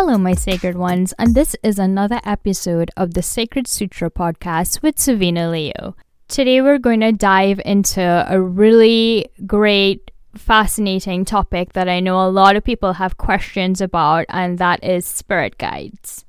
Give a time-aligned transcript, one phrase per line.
[0.00, 4.96] Hello, my sacred ones, and this is another episode of the Sacred Sutra podcast with
[4.96, 5.96] Savina Leo.
[6.28, 12.30] Today, we're going to dive into a really great, fascinating topic that I know a
[12.30, 16.24] lot of people have questions about, and that is spirit guides.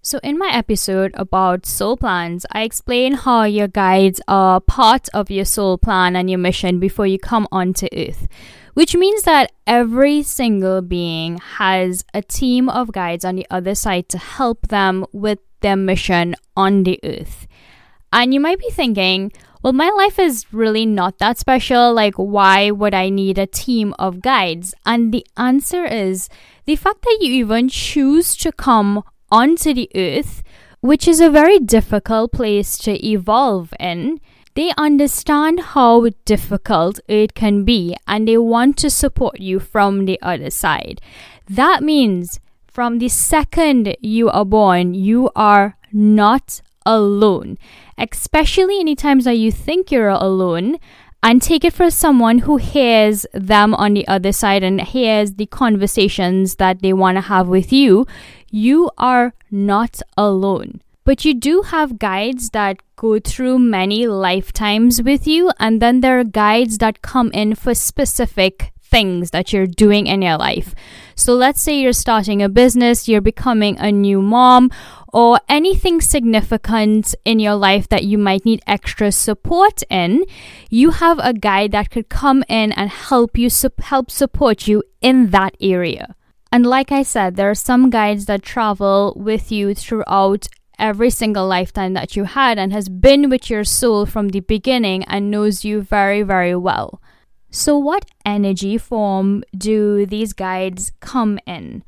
[0.00, 5.30] So, in my episode about soul plans, I explain how your guides are part of
[5.30, 8.28] your soul plan and your mission before you come onto earth
[8.74, 14.08] which means that every single being has a team of guides on the other side
[14.10, 17.46] to help them with their mission on the earth.
[18.12, 21.94] And you might be thinking, well, my life is really not that special.
[21.94, 24.74] Like, why would I need a team of guides?
[24.84, 26.28] And the answer is
[26.66, 29.02] the fact that you even choose to come
[29.32, 30.42] onto the earth,
[30.80, 34.20] which is a very difficult place to evolve in
[34.54, 40.20] they understand how difficult it can be and they want to support you from the
[40.22, 41.00] other side.
[41.48, 47.58] That means from the second you are born, you are not alone.
[47.96, 50.78] Especially any times that you think you're alone,
[51.24, 55.46] and take it for someone who hears them on the other side and hears the
[55.46, 58.06] conversations that they want to have with you.
[58.50, 60.82] You are not alone.
[61.04, 66.18] But you do have guides that go through many lifetimes with you, and then there
[66.18, 70.74] are guides that come in for specific things that you're doing in your life.
[71.14, 74.70] So let's say you're starting a business, you're becoming a new mom,
[75.12, 80.24] or anything significant in your life that you might need extra support in,
[80.70, 83.48] you have a guide that could come in and help you
[83.80, 86.14] help support you in that area.
[86.50, 90.46] And like I said, there are some guides that travel with you throughout
[90.78, 95.04] every single lifetime that you had and has been with your soul from the beginning
[95.04, 97.00] and knows you very, very well.
[97.50, 101.84] So, what energy form do these guides come in?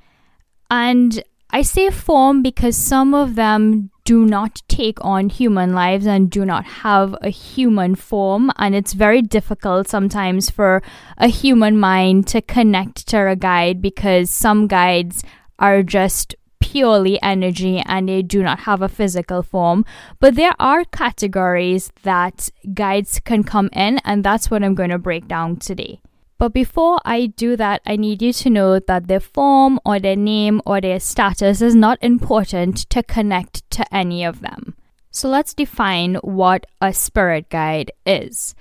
[0.70, 6.30] And I say form because some of them do not take on human lives and
[6.30, 8.52] do not have a human form.
[8.58, 10.82] And it's very difficult sometimes for
[11.18, 15.24] a human mind to connect to a guide because some guides
[15.58, 16.36] are just
[16.72, 19.84] purely energy and they do not have a physical form.
[20.18, 24.98] But there are categories that guides can come in, and that's what I'm going to
[24.98, 26.00] break down today.
[26.38, 30.16] But before I do that, I need you to know that their form or their
[30.16, 34.74] name or their status is not important to connect to any of them.
[35.10, 38.54] So let's define what a spirit guide is.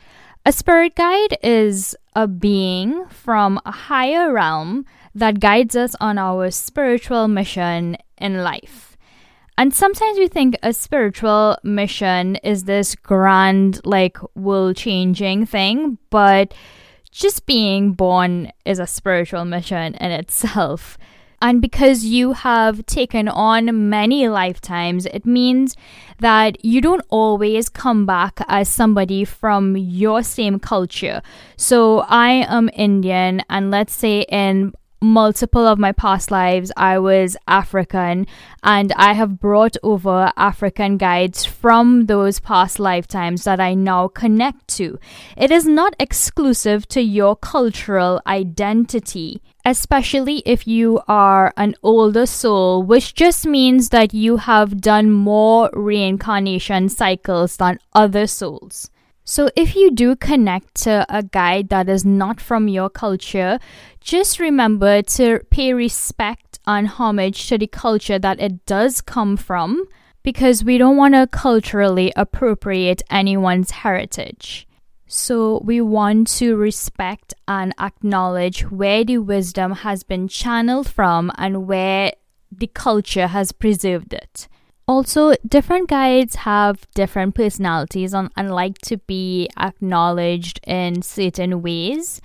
[0.47, 4.85] A spirit guide is a being from a higher realm
[5.16, 8.95] that guides us on our spiritual mission in life.
[9.57, 16.53] And sometimes we think a spiritual mission is this grand, like, world changing thing, but
[17.09, 20.95] just being born is a spiritual mission in itself.
[21.41, 25.75] And because you have taken on many lifetimes, it means
[26.19, 31.22] that you don't always come back as somebody from your same culture.
[31.57, 34.74] So I am Indian, and let's say in
[35.06, 38.26] multiple of my past lives, I was African,
[38.64, 44.68] and I have brought over African guides from those past lifetimes that I now connect
[44.80, 45.00] to.
[45.38, 52.82] It is not exclusive to your cultural identity, especially if you are an older soul,
[52.82, 58.90] which just means that you have done more reincarnation cycles than other souls.
[59.28, 63.58] So, if you do connect to a guide that is not from your culture,
[64.00, 69.88] just remember to pay respect and homage to the culture that it does come from
[70.22, 74.68] because we don't want to culturally appropriate anyone's heritage.
[75.08, 81.66] So, we want to respect and acknowledge where the wisdom has been channeled from and
[81.66, 82.13] where
[82.52, 84.47] the culture has preserved it.
[84.88, 92.21] Also, different guides have different personalities and, and like to be acknowledged in certain ways.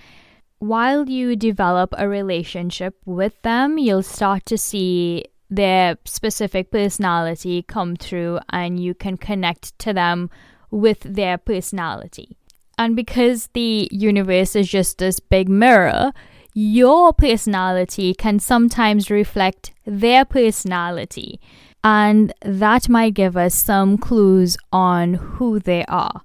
[0.59, 7.97] While you develop a relationship with them, you'll start to see their specific personality come
[7.97, 10.29] through and you can connect to them
[10.71, 12.37] with their personality.
[12.79, 16.13] And because the universe is just this big mirror,
[16.53, 21.41] your personality can sometimes reflect their personality
[21.83, 26.23] and that might give us some clues on who they are.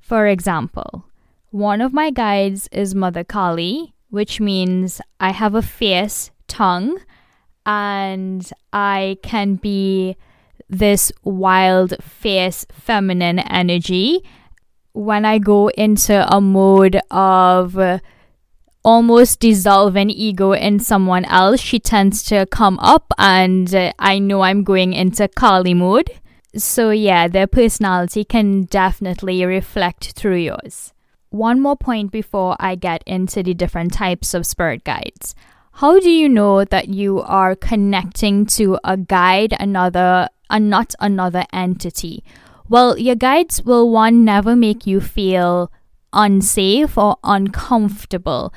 [0.00, 1.04] For example,
[1.50, 6.98] one of my guides is Mother Kali, which means I have a fierce tongue
[7.64, 10.16] and I can be
[10.68, 14.24] this wild, fierce, feminine energy.
[14.92, 18.00] When I go into a mode of
[18.84, 24.18] almost dissolve an ego in someone else, she tends to come up and uh, I
[24.18, 26.10] know I'm going into Kali mode.
[26.54, 30.92] So, yeah, their personality can definitely reflect through yours.
[31.30, 35.34] One more point before I get into the different types of spirit guides.
[35.76, 41.46] How do you know that you are connecting to a guide, another, and not another
[41.50, 42.22] entity?
[42.68, 45.72] Well, your guides will one never make you feel
[46.12, 48.52] unsafe or uncomfortable.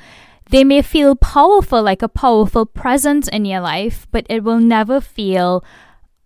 [0.50, 5.00] They may feel powerful, like a powerful presence in your life, but it will never
[5.00, 5.64] feel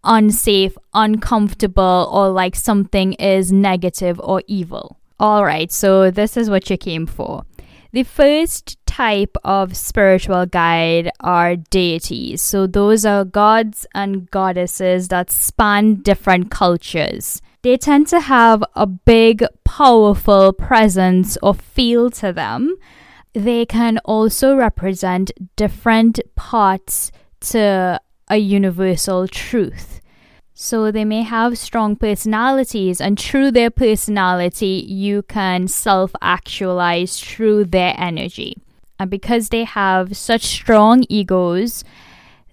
[0.05, 4.99] unsafe, uncomfortable, or like something is negative or evil.
[5.19, 7.45] All right, so this is what you came for.
[7.93, 12.41] The first type of spiritual guide are deities.
[12.41, 17.43] So those are gods and goddesses that span different cultures.
[17.63, 22.77] They tend to have a big, powerful presence or feel to them.
[23.35, 27.11] They can also represent different parts
[27.41, 30.00] to a universal truth.
[30.63, 37.65] So they may have strong personalities, and through their personality, you can self actualize through
[37.65, 38.59] their energy.
[38.99, 41.83] And because they have such strong egos,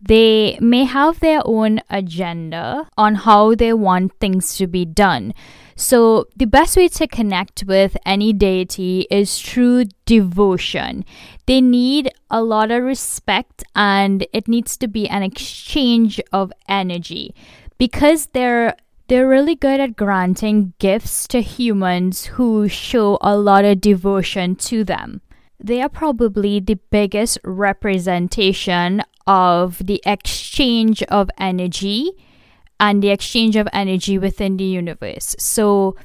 [0.01, 5.33] they may have their own agenda on how they want things to be done.
[5.75, 11.04] So, the best way to connect with any deity is through devotion.
[11.45, 17.36] They need a lot of respect and it needs to be an exchange of energy
[17.78, 18.76] because they're
[19.08, 24.84] they're really good at granting gifts to humans who show a lot of devotion to
[24.84, 25.22] them.
[25.60, 32.12] They are probably the biggest representation of the exchange of energy
[32.80, 35.36] and the exchange of energy within the universe.
[35.40, 35.96] So,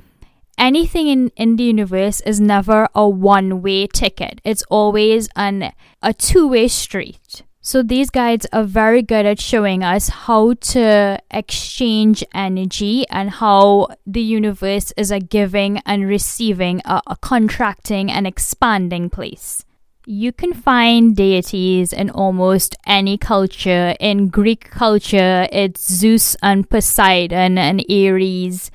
[0.57, 5.73] anything in, in the universe is never a one way ticket, it's always an,
[6.03, 7.43] a two way street.
[7.65, 13.87] So these guides are very good at showing us how to exchange energy and how
[14.05, 19.65] the universe is a giving and receiving, a, a contracting and expanding place.
[20.07, 23.95] You can find deities in almost any culture.
[24.01, 28.73] In Greek culture, it's Zeus and Poseidon and Ares.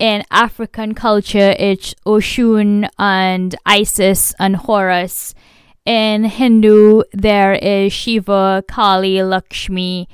[0.00, 5.34] In African culture, it's Oshun and Isis and Horus
[5.84, 10.08] in Hindu, there is Shiva, Kali, Lakshmi.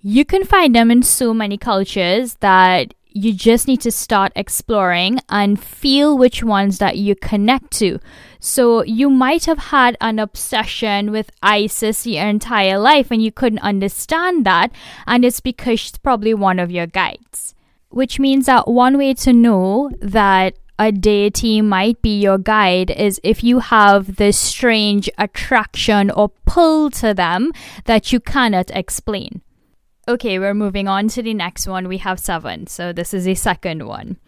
[0.00, 5.18] You can find them in so many cultures that you just need to start exploring
[5.30, 7.98] and feel which ones that you connect to.
[8.40, 13.60] So you might have had an obsession with Isis your entire life and you couldn't
[13.60, 14.70] understand that,
[15.06, 17.54] and it's because she's probably one of your guides.
[17.88, 23.20] Which means that one way to know that a deity might be your guide is
[23.22, 27.52] if you have this strange attraction or pull to them
[27.84, 29.40] that you cannot explain.
[30.08, 31.88] Okay, we're moving on to the next one.
[31.88, 32.66] We have seven.
[32.66, 34.18] So this is the second one.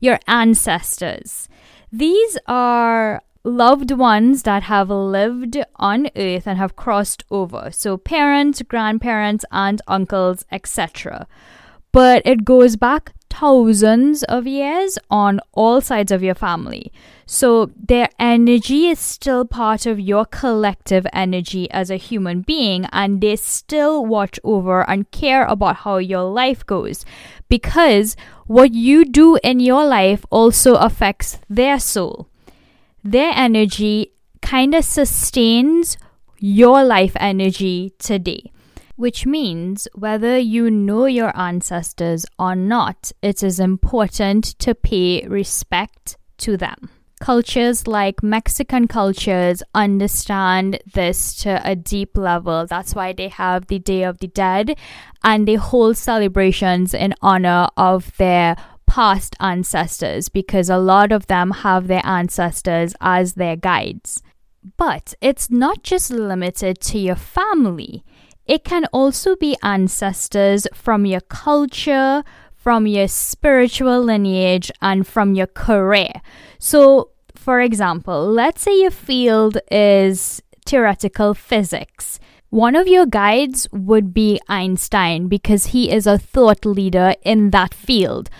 [0.00, 1.48] Your ancestors.
[1.92, 7.70] These are loved ones that have lived on earth and have crossed over.
[7.70, 11.26] So parents, grandparents, aunts, uncles, etc.
[11.92, 16.92] But it goes back thousands of years on all sides of your family.
[17.24, 23.20] So their energy is still part of your collective energy as a human being, and
[23.20, 27.04] they still watch over and care about how your life goes
[27.48, 28.16] because
[28.46, 32.28] what you do in your life also affects their soul.
[33.04, 35.96] Their energy kind of sustains
[36.40, 38.50] your life energy today
[38.98, 46.16] which means whether you know your ancestors or not, it is important to pay respect
[46.36, 46.90] to them.
[47.20, 52.66] Cultures like Mexican cultures understand this to a deep level.
[52.66, 54.76] That's why they have the Day of the Dead
[55.22, 58.56] and they hold celebrations in honor of their
[58.88, 64.24] past ancestors because a lot of them have their ancestors as their guides.
[64.76, 68.02] But it's not just limited to your family.
[68.48, 72.24] It can also be ancestors from your culture,
[72.56, 76.22] from your spiritual lineage, and from your career.
[76.58, 82.18] So, for example, let's say your field is theoretical physics.
[82.48, 87.74] One of your guides would be Einstein because he is a thought leader in that
[87.74, 88.30] field.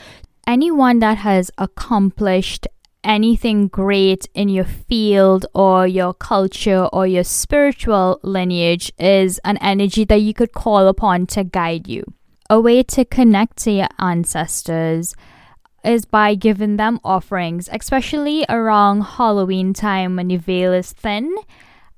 [0.46, 2.66] Anyone that has accomplished
[3.04, 10.04] anything great in your field or your culture or your spiritual lineage is an energy
[10.04, 12.04] that you could call upon to guide you.
[12.50, 15.14] A way to connect to your ancestors
[15.84, 21.34] is by giving them offerings, especially around Halloween time when the veil is thin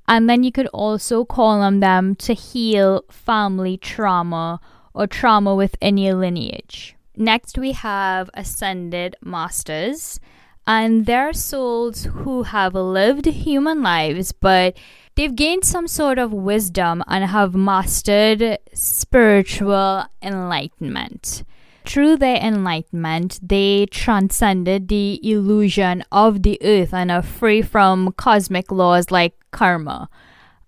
[0.06, 4.60] And then you could also call on them to heal family trauma
[4.92, 6.96] or trauma within your lineage.
[7.16, 10.18] Next, we have ascended masters,
[10.66, 14.76] and they're souls who have lived human lives, but
[15.16, 21.44] they've gained some sort of wisdom and have mastered spiritual enlightenment.
[21.84, 28.70] Through their enlightenment, they transcended the illusion of the earth and are free from cosmic
[28.70, 30.08] laws like karma.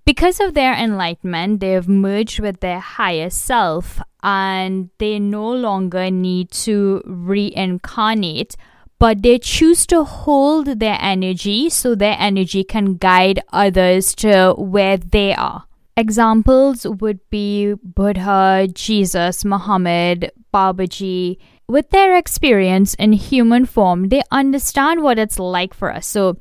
[0.05, 6.11] Because of their enlightenment, they have merged with their higher self and they no longer
[6.11, 8.57] need to reincarnate,
[9.03, 14.97] but they choose to hold their energy so their energy can guide others to where
[14.97, 15.65] they are.
[15.97, 21.37] Examples would be Buddha, Jesus, Muhammad, Babaji.
[21.67, 26.07] With their experience in human form, they understand what it's like for us.
[26.07, 26.37] So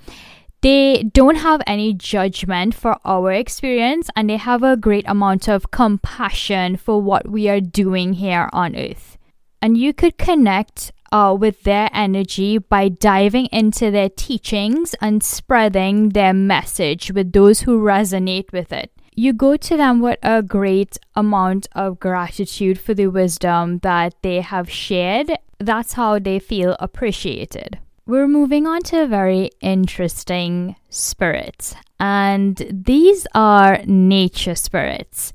[0.62, 5.72] they don't have any judgment for our experience and they have a great amount of
[5.72, 9.18] compassion for what we are doing here on earth.
[9.63, 16.10] And you could connect uh, with their energy by diving into their teachings and spreading
[16.10, 20.98] their message with those who resonate with it you go to them with a great
[21.15, 25.32] amount of gratitude for the wisdom that they have shared.
[25.60, 27.77] That's how they feel appreciated.
[28.06, 35.34] We're moving on to a very interesting spirit, and these are nature spirits.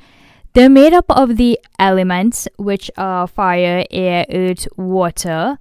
[0.56, 5.58] They're made up of the elements, which are fire, air, earth, water,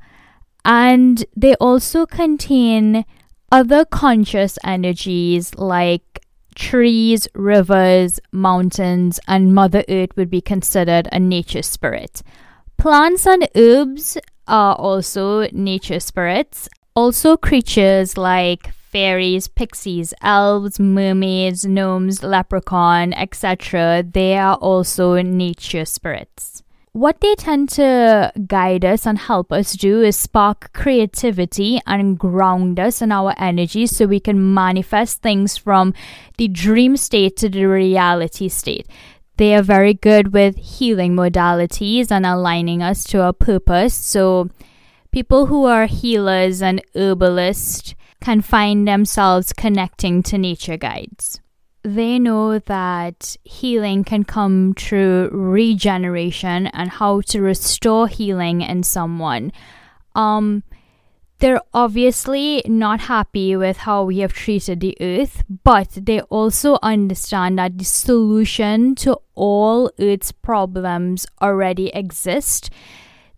[0.63, 3.03] and they also contain
[3.51, 6.21] other conscious energies like
[6.55, 12.21] trees, rivers, mountains, and Mother Earth would be considered a nature spirit.
[12.77, 16.69] Plants and herbs are also nature spirits.
[16.95, 26.63] Also, creatures like fairies, pixies, elves, mermaids, gnomes, leprechaun, etc., they are also nature spirits
[26.95, 32.79] what they tend to guide us and help us do is spark creativity and ground
[32.79, 35.93] us in our energy so we can manifest things from
[36.37, 38.87] the dream state to the reality state.
[39.35, 43.93] They are very good with healing modalities and aligning us to our purpose.
[43.93, 44.49] So,
[45.11, 47.93] people who are healers and herbalists
[48.25, 51.39] can find themselves connecting to nature guides
[51.85, 59.51] they know that healing can come through regeneration and how to restore healing in someone.
[60.15, 60.63] Um,
[61.39, 67.59] they're obviously not happy with how we have treated the earth, but they also understand
[67.59, 72.71] that the solution to all earth's problems already exist.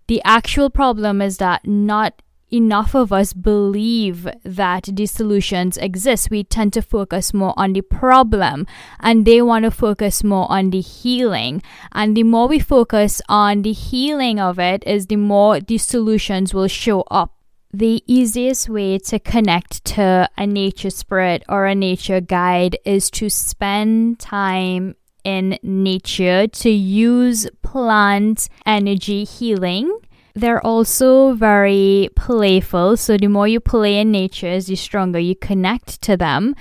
[0.08, 6.30] The actual problem is that not enough of us believe that the solutions exist.
[6.30, 8.66] We tend to focus more on the problem
[9.00, 11.62] and they want to focus more on the healing.
[11.92, 16.54] And the more we focus on the healing of it, is the more the solutions
[16.54, 17.34] will show up.
[17.74, 23.30] The easiest way to connect to a nature spirit or a nature guide is to
[23.30, 30.00] spend time in nature to use plant energy healing
[30.38, 32.96] they're also very playful.
[32.98, 36.56] So the more you play in nature, the stronger you connect to them.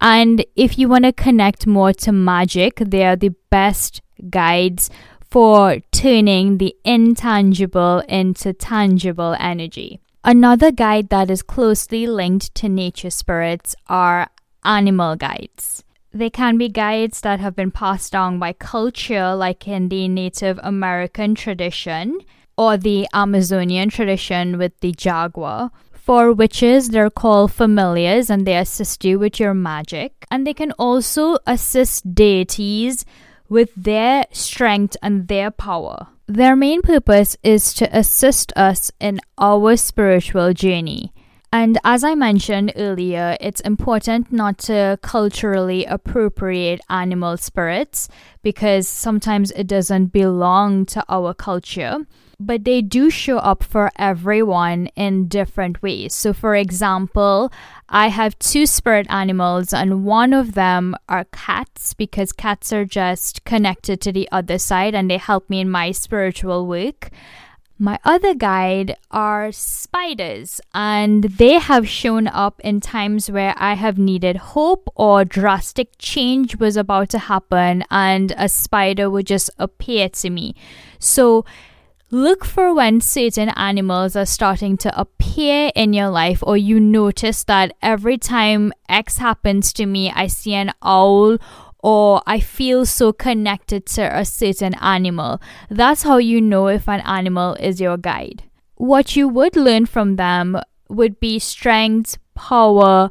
[0.00, 4.90] And if you want to connect more to magic, they are the best guides
[5.30, 10.00] for turning the intangible into tangible energy.
[10.24, 14.28] Another guide that is closely linked to nature spirits are
[14.64, 15.84] animal guides.
[16.12, 20.58] They can be guides that have been passed down by culture, like in the Native
[20.62, 22.20] American tradition,
[22.58, 25.70] or the Amazonian tradition with the jaguar.
[25.92, 30.26] For witches, they're called familiars and they assist you with your magic.
[30.30, 33.04] And they can also assist deities
[33.48, 36.08] with their strength and their power.
[36.26, 41.12] Their main purpose is to assist us in our spiritual journey.
[41.52, 48.08] And as I mentioned earlier, it's important not to culturally appropriate animal spirits
[48.42, 52.06] because sometimes it doesn't belong to our culture
[52.40, 56.14] but they do show up for everyone in different ways.
[56.14, 57.52] So, for example,
[57.88, 63.44] I have two spirit animals, and one of them are cats because cats are just
[63.44, 67.10] connected to the other side and they help me in my spiritual work.
[67.80, 73.98] My other guide are spiders, and they have shown up in times where I have
[73.98, 80.08] needed hope or drastic change was about to happen, and a spider would just appear
[80.08, 80.56] to me.
[80.98, 81.44] So,
[82.10, 87.44] Look for when certain animals are starting to appear in your life, or you notice
[87.44, 91.36] that every time X happens to me, I see an owl
[91.80, 95.40] or I feel so connected to a certain animal.
[95.68, 98.44] That's how you know if an animal is your guide.
[98.76, 103.10] What you would learn from them would be strength, power,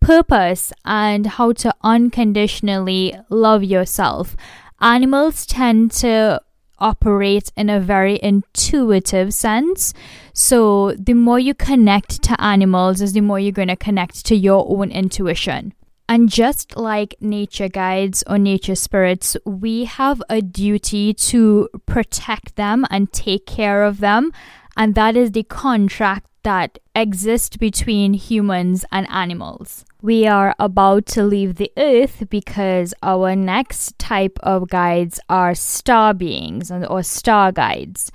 [0.00, 4.36] purpose, and how to unconditionally love yourself.
[4.80, 6.40] Animals tend to
[6.80, 9.94] operate in a very intuitive sense.
[10.32, 14.36] So, the more you connect to animals, is the more you're going to connect to
[14.36, 15.74] your own intuition.
[16.08, 22.86] And just like nature guides or nature spirits, we have a duty to protect them
[22.90, 24.32] and take care of them.
[24.76, 29.84] And that is the contract that exists between humans and animals.
[30.00, 36.14] We are about to leave the earth because our next type of guides are star
[36.14, 38.12] beings or star guides.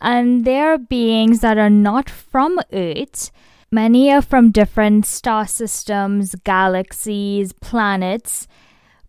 [0.00, 3.30] And they're beings that are not from earth.
[3.70, 8.48] Many are from different star systems, galaxies, planets,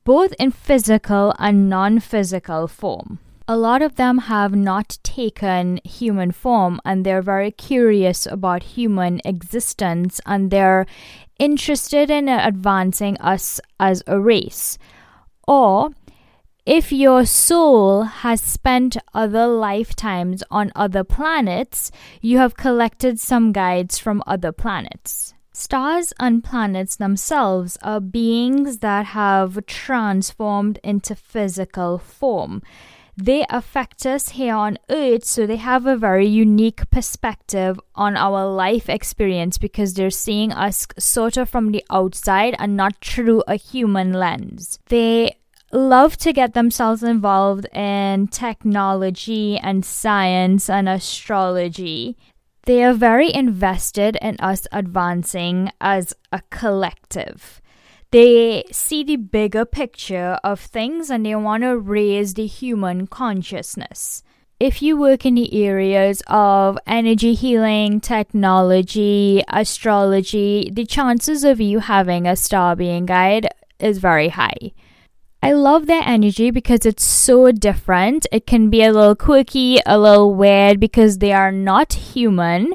[0.03, 6.31] both in physical and non physical form a lot of them have not taken human
[6.31, 10.85] form and they're very curious about human existence and they're
[11.39, 14.77] interested in advancing us as a race.
[15.47, 15.89] Or
[16.65, 23.97] if your soul has spent other lifetimes on other planets, you have collected some guides
[23.97, 25.33] from other planets.
[25.51, 32.61] Stars and planets themselves are beings that have transformed into physical form
[33.17, 38.45] they affect us here on earth so they have a very unique perspective on our
[38.49, 43.55] life experience because they're seeing us sort of from the outside and not through a
[43.55, 44.79] human lens.
[44.87, 45.37] They
[45.71, 52.17] love to get themselves involved in technology and science and astrology.
[52.65, 57.60] They are very invested in us advancing as a collective
[58.11, 64.23] they see the bigger picture of things and they want to raise the human consciousness.
[64.59, 71.79] If you work in the areas of energy healing, technology, astrology, the chances of you
[71.79, 73.47] having a star being guide
[73.79, 74.73] is very high.
[75.41, 78.27] I love their energy because it's so different.
[78.31, 82.73] It can be a little quirky, a little weird because they are not human.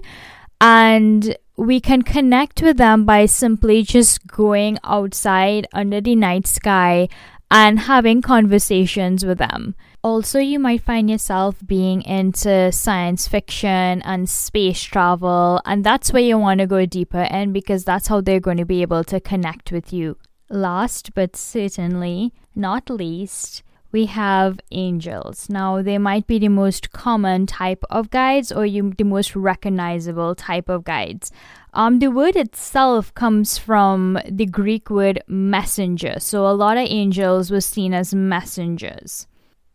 [0.60, 7.08] And we can connect with them by simply just going outside under the night sky
[7.50, 9.74] and having conversations with them.
[10.02, 16.22] Also, you might find yourself being into science fiction and space travel, and that's where
[16.22, 19.18] you want to go deeper in because that's how they're going to be able to
[19.18, 20.16] connect with you.
[20.48, 25.48] Last but certainly not least, we have angels.
[25.48, 30.34] Now, they might be the most common type of guides or you, the most recognizable
[30.34, 31.30] type of guides.
[31.72, 36.16] Um, the word itself comes from the Greek word messenger.
[36.18, 39.26] So, a lot of angels were seen as messengers.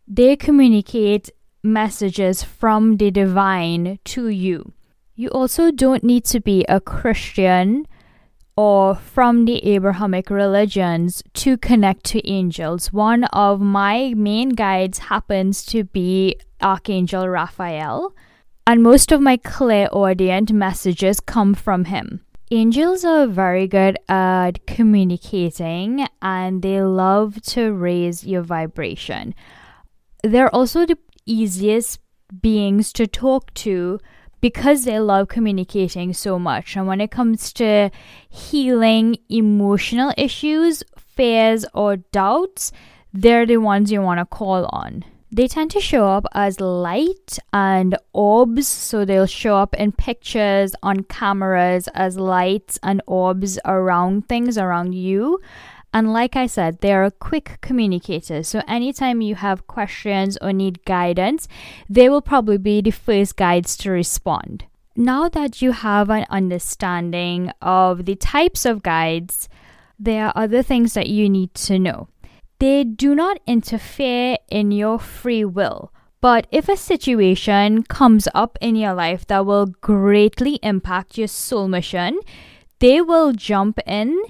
[0.08, 1.30] They communicate
[1.62, 4.72] messages from the divine to you.
[5.14, 7.86] You also don't need to be a Christian
[8.56, 12.92] or from the Abrahamic religions to connect to angels.
[12.92, 18.14] One of my main guides happens to be Archangel Raphael,
[18.66, 22.24] and most of my clairaudient messages come from him.
[22.50, 29.34] Angels are very good at communicating and they love to raise your vibration.
[30.22, 31.98] They're also the easiest
[32.42, 33.98] beings to talk to
[34.42, 36.76] because they love communicating so much.
[36.76, 37.90] And when it comes to
[38.28, 42.72] healing emotional issues, fears, or doubts,
[43.14, 45.04] they're the ones you want to call on.
[45.34, 50.74] They tend to show up as light and orbs, so they'll show up in pictures
[50.82, 55.40] on cameras as lights and orbs around things around you.
[55.92, 58.48] And like I said, they're quick communicators.
[58.48, 61.48] So anytime you have questions or need guidance,
[61.88, 64.64] they will probably be the first guides to respond.
[64.96, 69.48] Now that you have an understanding of the types of guides,
[69.98, 72.08] there are other things that you need to know.
[72.58, 75.92] They do not interfere in your free will.
[76.20, 81.66] But if a situation comes up in your life that will greatly impact your soul
[81.66, 82.20] mission,
[82.78, 84.22] they will jump in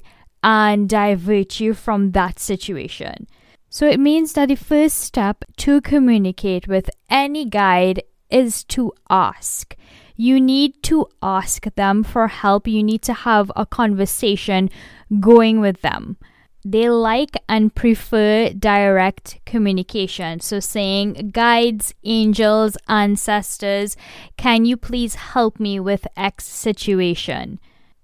[0.42, 3.26] and divert you from that situation.
[3.68, 9.76] So it means that the first step to communicate with any guide is to ask.
[10.16, 12.68] You need to ask them for help.
[12.68, 14.68] You need to have a conversation
[15.20, 16.16] going with them.
[16.64, 20.40] they like and prefer direct communication.
[20.40, 23.96] So, saying, guides, angels, ancestors,
[24.37, 27.59] can you please help me with X situation?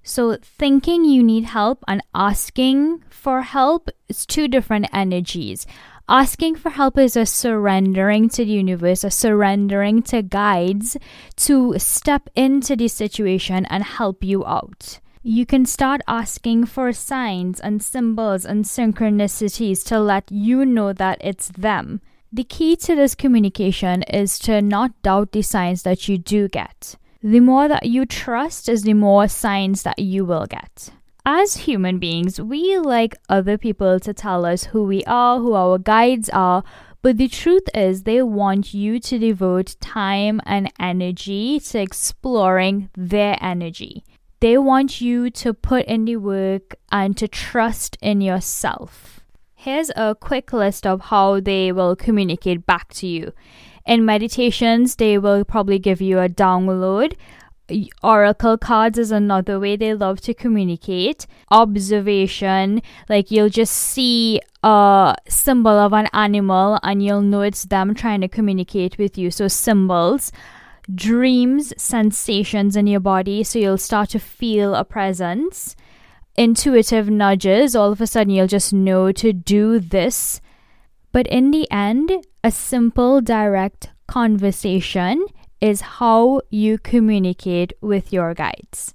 [0.09, 5.67] So, thinking you need help and asking for help is two different energies.
[6.09, 10.97] Asking for help is a surrendering to the universe, a surrendering to guides
[11.45, 14.99] to step into the situation and help you out.
[15.23, 21.19] You can start asking for signs and symbols and synchronicities to let you know that
[21.21, 22.01] it's them.
[22.33, 26.97] The key to this communication is to not doubt the signs that you do get.
[27.23, 30.91] The more that you trust is the more signs that you will get
[31.29, 35.77] as human beings, we like other people to tell us who we are, who our
[35.77, 36.65] guides are,
[37.03, 43.37] but the truth is, they want you to devote time and energy to exploring their
[43.43, 44.05] energy.
[44.41, 49.21] They want you to put in the work and to trust in yourself.
[49.55, 53.33] Here's a quick list of how they will communicate back to you.
[53.89, 57.15] In meditations, they will probably give you a download.
[58.03, 61.27] Oracle cards is another way they love to communicate.
[61.51, 67.95] Observation like you'll just see a symbol of an animal and you'll know it's them
[67.95, 69.31] trying to communicate with you.
[69.31, 70.33] So symbols
[70.95, 73.43] dreams sensations in your body.
[73.43, 75.75] So you'll start to feel a presence.
[76.37, 80.43] Intuitive nudges all of a sudden you'll just know to do this
[81.13, 82.11] but in the end
[82.45, 85.25] a simple direct conversation
[85.61, 88.95] is how you communicate with your guides.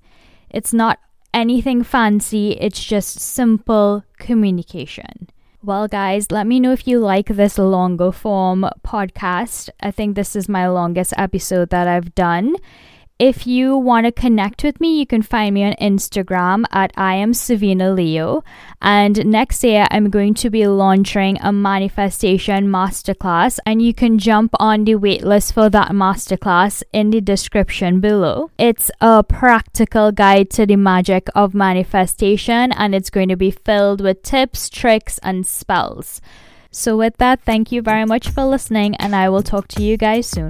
[0.49, 0.99] It's not
[1.33, 5.29] anything fancy, it's just simple communication.
[5.61, 9.69] Well, guys, let me know if you like this longer form podcast.
[9.79, 12.55] I think this is my longest episode that I've done.
[13.19, 17.13] If you want to connect with me, you can find me on Instagram at I
[17.15, 18.43] am Savina Leo.
[18.81, 24.55] And next year, I'm going to be launching a manifestation masterclass, and you can jump
[24.59, 28.49] on the waitlist for that masterclass in the description below.
[28.57, 34.01] It's a practical guide to the magic of manifestation, and it's going to be filled
[34.01, 36.19] with tips, tricks, and spells.
[36.71, 39.97] So, with that, thank you very much for listening, and I will talk to you
[39.97, 40.49] guys soon.